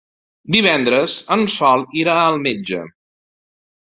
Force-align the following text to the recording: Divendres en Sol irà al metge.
Divendres 0.53 1.17
en 1.35 1.43
Sol 1.57 1.85
irà 2.03 2.17
al 2.31 2.39
metge. 2.47 2.83